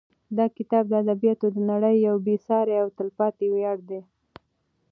[0.37, 4.01] دا کتاب د ادبیاتو د نړۍ یو بې سارې او تلپاتې ویاړ دی.